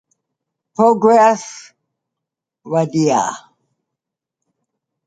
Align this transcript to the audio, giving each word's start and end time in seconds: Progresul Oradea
Progresul 0.75 1.77
Oradea 2.65 3.29